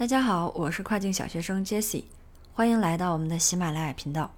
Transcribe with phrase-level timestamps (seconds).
[0.00, 2.04] 大家好，我是跨境小学生 Jessie，
[2.54, 4.32] 欢迎来到我们的喜马拉雅频道。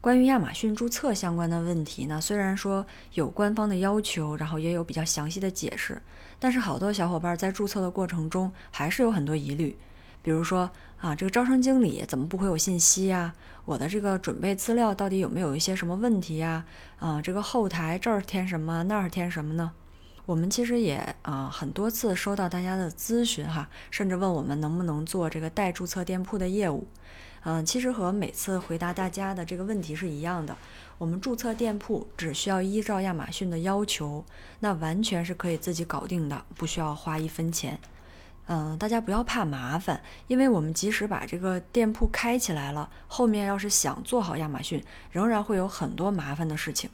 [0.00, 6.02] 关于亚马逊注册相关的问题呢，虽然说有官方的要求，然后也有比较详细的解释，
[6.40, 9.78] 但是好多小伙伴在注册的过程中还是有很多疑虑，
[10.22, 13.32] 比如说啊，这个招商经理怎么不回我信息呀？
[13.64, 16.64] 我的这个准备资料到底有没有一些什么问题呀？
[16.98, 19.70] 啊，这个后台这儿填什么，那儿填什么呢？
[20.26, 26.86] 我们其实也啊很多次收到大家的咨询哈，甚至问我们能不能做这个代注册店铺的业务。
[27.44, 30.56] 嗯，其实和每次回答大家的这个问题是一样的。
[30.98, 34.24] 我们注册店铺只需要依照亚马逊的要求，
[34.58, 37.78] 那完全是可以自己搞定的，不需要花一分钱。
[38.48, 46.90] 嗯，大家不要怕麻烦，因为我们即使把这个店铺开起来了，后面要是想做好亚马逊，仍然会有很多麻烦的事情。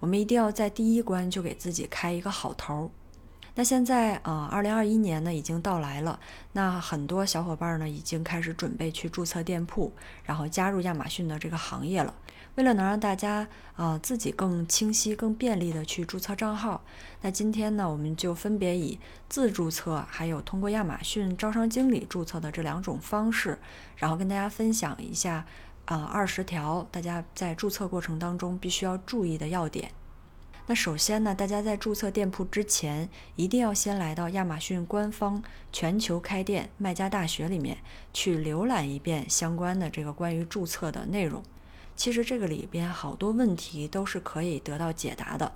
[0.00, 2.90] 我们一定要在第一关就给自己开一个好头。
[3.56, 6.18] 那现在啊，二零二一年呢已经到来了，
[6.54, 9.92] 那很多小伙伴呢已经开始准备去注册店铺，
[10.24, 12.12] 然后加入亚马逊的这个行业了。
[12.56, 16.82] 为了能让大家啊自己更清晰、更便利的去注册账号，
[17.20, 23.58] 那今天呢我们就分别以自注册还有通过亚马逊招商经理注册的这两种方式，
[23.96, 25.46] 然后跟大家分享一下。
[25.86, 29.90] 啊，二十条大家在注册过程当中必须要注意的要点。
[30.66, 37.76] 那首先呢，大家在注册店铺之前，一定要先来到亚马逊官方全球开店卖家大学里面
[38.14, 41.42] 去浏览一遍相关的这个关于注册的内容。
[41.94, 45.52] 其实这个里边好多问题都是可以得到解答的。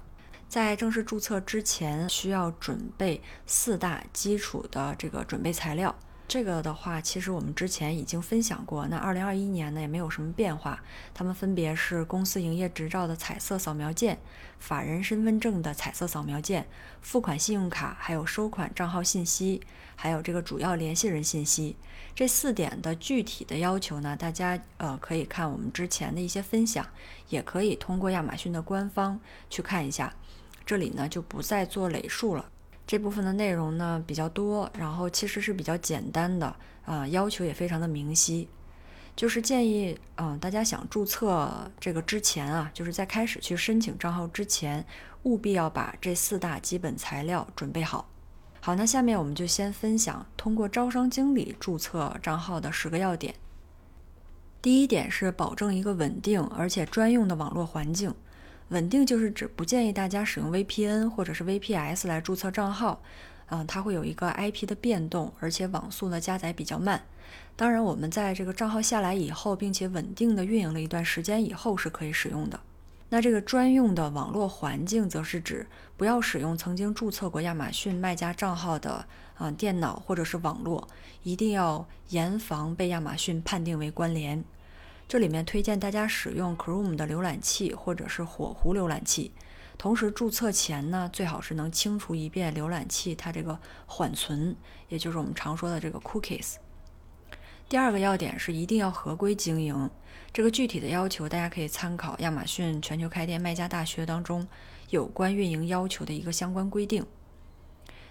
[0.46, 5.94] 在正式注册之前，需要准备四大基础的这个准备材料。
[6.28, 8.86] 这个的话，其实我们之前已经分享过。
[8.86, 10.78] 那二零二一年呢，也没有什么变化。
[11.14, 14.18] 它们分别是公司营业执照的彩色扫描件、
[14.58, 16.68] 法人身份证的彩色扫描件、
[17.00, 19.62] 付款信用卡，还有收款账号信息，
[19.96, 21.76] 还有这个主要联系人信息。
[22.14, 26.86] 这四点的具体的要求呢，大家呃可以看我们之前的一些分享，
[27.30, 29.18] 也可以通过亚马逊的官方
[29.48, 30.12] 去看一下。
[30.66, 32.50] 这里呢就不再做累述了。
[32.88, 36.56] 这部分的内容呢比较多，然后其实是比较简单的
[36.86, 38.48] 啊，要求也非常的明晰。
[39.14, 44.86] 就是建议，嗯，大家想注册这个之前啊，就是在开始去申请账号之前，
[45.24, 48.08] 务必要把这四大基本材料准备好。
[48.62, 53.34] 好，那下面我们就先分享通过招商经理注册账号的十个要点。
[54.62, 58.14] 第一点是保证一个稳定而且专用的网络环境。
[58.68, 63.00] 稳定就是指不建议大家使用 VPN 或者是 VPS 来注册账号，
[63.46, 67.02] 嗯，它会有一个 IP 的变动，而且网速呢加载比较慢。
[67.56, 72.60] 当然，我们在这个账号下来以后，并且稳定的运营了一段时间以后是可以使用的。
[73.10, 79.06] 那这个专用的网络环境，则是指不要使用曾经注册过亚马逊卖家账号的
[79.38, 80.86] 啊电脑或者是网络，
[81.22, 84.44] 一定要严防被亚马逊判定为关联。
[85.08, 89.32] 这里面推荐大家使用 Chrome 的浏览器或者是火狐浏览器，
[89.78, 94.54] 同时注册前呢，最好是能清除一遍浏览器它这个缓存，
[94.90, 96.56] 也就是我们常说的这个 cookies。
[97.70, 99.88] 第二个要点是一定要合规经营，
[100.30, 104.46] 这个具体的要求大家可以参考亚马逊全球开店卖家大学当中
[104.90, 107.06] 有关运营要求的一个相关规定。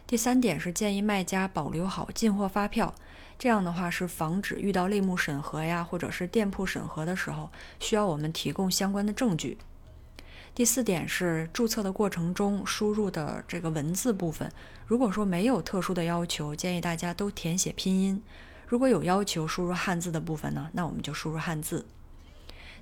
[0.07, 2.95] 第三点是建议卖家保留好进货发票。
[3.37, 7.49] 这样的话是防止遇到类目审核呀，或者是店铺审核的时候，
[7.81, 9.57] 需要我们提供相关的证据。
[10.55, 14.49] 第四点是注册的过程中输入的这个文字部分，
[14.87, 18.21] 如果说没有特殊的要求，建议大家都填写拼音；
[18.65, 21.85] 如果有要求输入汉字的部分呢，那我们就输入汉字。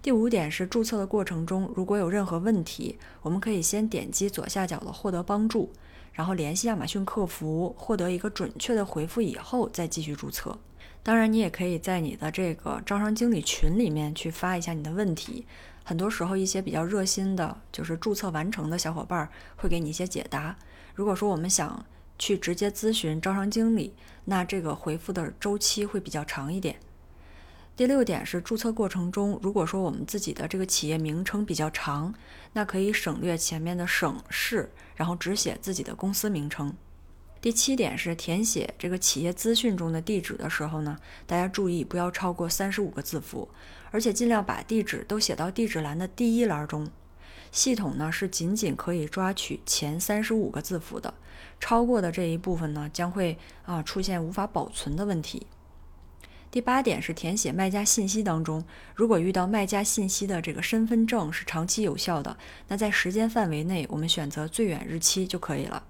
[0.02, 5.74] 第五点是注册的过程中如果有任何问题，我们可以先点击左下角的获得帮助。
[6.16, 10.58] 然后联系亚马逊客服，获得一个准确的回复以后，再继续注册。
[11.04, 15.46] 当然，你也可以在你的这个招商经理群里面去发一下你的问题。
[15.84, 20.56] 很多时候，一些比较热心的，就是注册完成的小伙伴会给你一些解答。
[20.96, 21.86] 如果说我们想
[22.18, 23.94] 去直接咨询招商经理，
[24.24, 26.78] 那这个回复的周期会比较长一点。
[27.76, 32.14] 第六点是注册过程中，如果说我们自己的这个企业名称比较长，
[32.54, 36.74] 那可以省略前面的省市，然后只写自己的公司名称。
[37.42, 43.50] 第七点是填写这个企业资讯中的地址的时候呢，大家注意不要超过三十五个字符，
[43.92, 46.90] 而且尽量把地址都写到地址栏的第一栏中。
[47.52, 51.14] 系统呢是仅仅可以抓取前三十五个字符的，
[51.60, 55.46] 超过的这一部分呢将会啊出现无法保存的问题。
[56.56, 58.64] 第八点是填写卖家信息当中，
[58.96, 62.38] 如果遇到卖家信息的这个身份证是长期有效的，
[62.70, 65.84] 那在时间范围内，我们选择最远日期就可以了。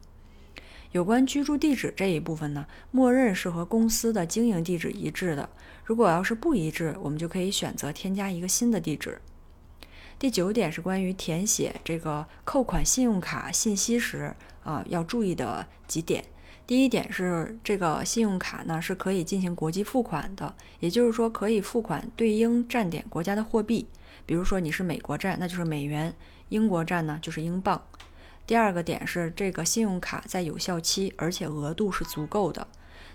[0.92, 5.48] 有关居住地址这一部分呢，默认是和公司的经营地址一致的。
[5.84, 9.22] 如果要是不一致，我们就可以选择添加一个新的地址。
[10.18, 16.26] 第九点是关于填写这个扣款信用卡信息时啊要注意的几点。
[16.68, 23.88] 第一点是这个信用卡呢是可以进行国际付款的，也就是说可以付款对应站点国家的货币。
[24.26, 26.12] 比如说你是美国站，那就是美元；
[26.50, 27.80] 英国站呢就是英镑。
[28.48, 32.68] 第二个点是这个信用卡在有效期，而且额度是足够的。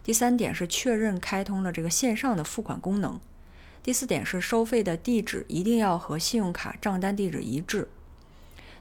[0.05, 3.19] 第三点是确认开通了这个线上的付款功能。
[3.83, 7.89] 第四点是收费的地址一定要和信用卡账单地址一致。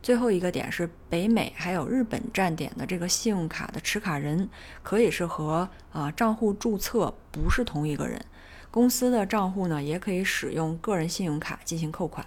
[0.01, 4.49] 最后一个点是北美还有日本站点的这个信用卡的持卡人
[4.81, 8.25] 可以是和啊账户注册不是同一个人，
[8.71, 12.25] 公司的账户呢也可以使用个人信用卡进行扣款。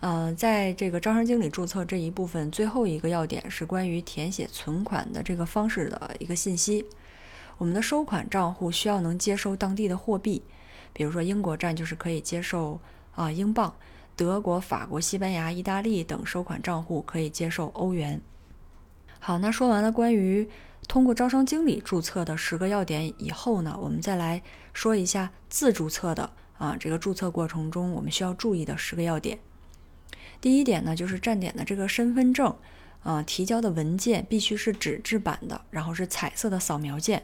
[0.00, 6.86] 嗯，在这个招商经理注册这一部分，最后一个要点是关于填写存款的这个方式的一个信息。
[7.58, 10.42] 我们的收款账户需要能接收当地的货币，
[10.94, 12.80] 比如说英国站就是可以接受
[13.14, 13.74] 啊英镑，
[14.20, 18.20] 德国、法国、西班牙、意大利等收款账户可以接受欧元。
[19.18, 20.46] 好，那说完了关于
[20.86, 24.42] 通过招商经理注册的十个要点以后呢，我们再来
[24.74, 29.38] 说一下自注册的啊这个注册过程中我们需要注意的十个要点。
[30.38, 32.54] 第一点呢，就是站点的这个身份证，
[33.02, 37.22] 啊，提交的文件必须是纸质版的，然后是彩色的扫描件。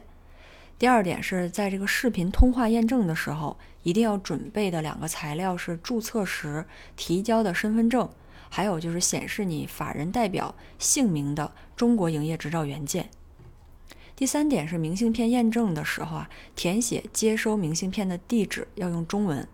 [0.79, 6.65] 第二点是在这个视频通话验证的时候，一定要准备的两个材料是注册时
[6.95, 8.07] 提交的身份证，
[8.49, 13.09] 还有就是显示你法人代表姓名的中国营业执照原件。
[14.15, 19.47] 第三点是明信片验证的时候啊，填写接收明信片的地址要用中文。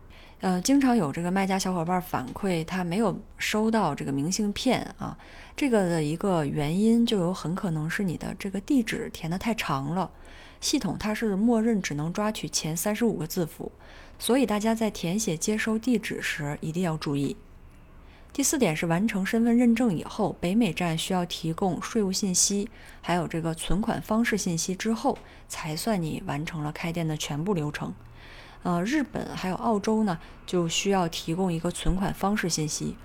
[0.43, 5.17] 呃，经常有这个卖家小伙伴反馈，他没有收到这个明信片啊。
[5.55, 10.11] 这个的一个原因就有很可能是你的这个地址填的太长了，
[10.59, 13.71] 系统它是默认只能抓取前三十五个字符，
[14.19, 17.37] 所以大家在填写接收地址时一定要注意。
[18.33, 22.69] 第四点是完成身份认证以后，北美站需要提供税务信息，
[22.99, 25.17] 还有这个存款方式信息之后，
[25.47, 27.93] 才算你完成了开店的全部流程。
[28.63, 32.95] 呃，日本还有澳洲呢，就需要提供一个存款方式信息。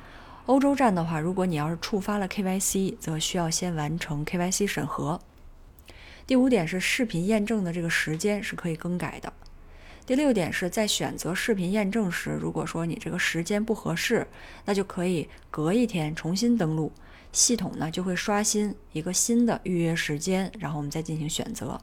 [0.46, 5.20] 欧洲站的话，如果你要是触发了 KYC，则需要先完成 KYC 审核。
[6.26, 9.32] 第五点是视频验证的这个时间是可以更改的。
[10.06, 14.26] 第六点是在选择视频验证时，如果说你这个时间不合适，
[14.64, 16.92] 那就可以隔一天重新登录，
[17.32, 21.78] 系统呢就会刷新一个新的预约时间，然后我们再进行选择。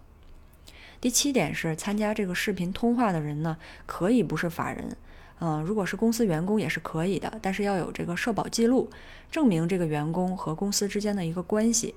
[1.05, 4.97] 第七点是参加这个视频通话的人呢，可以不是法人，
[5.39, 8.89] 嗯，如果是公司员工也是可以的，但是要有这个社保记录，
[9.29, 11.93] 证明这个员工和公司之间的一个关系。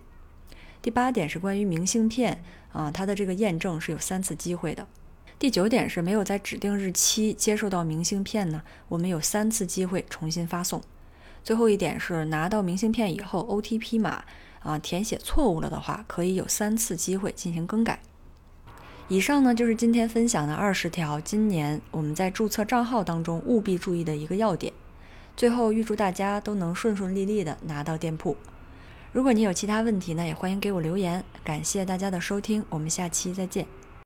[0.82, 4.87] 第八点是关于明信片啊，它的这个验证是有三次机会的。
[5.38, 10.82] 第九点是没有在指定日期接受到明信片呢，我们有三次机会重新发送。
[11.43, 14.22] 最后一点是拿到明信片以后，OTP 码
[14.61, 18.00] 啊填写错误了的话，可以有三次机会进行更改。
[19.10, 24.70] 以上呢就是今天分享的二十条，今年我们在注册账号当中务必注意的一个要点。
[25.34, 28.37] 最后预祝大家都能顺顺利利的拿到店铺。
[29.12, 31.25] 如果你有其他问题呢，也欢迎给我留言。
[31.43, 33.66] 感谢大家的收听，我们下期再见。